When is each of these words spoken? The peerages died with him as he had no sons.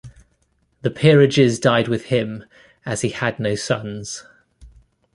The 0.81 0.89
peerages 0.89 1.59
died 1.59 1.87
with 1.87 2.05
him 2.05 2.45
as 2.87 3.01
he 3.01 3.09
had 3.09 3.39
no 3.39 3.53
sons. 3.53 4.23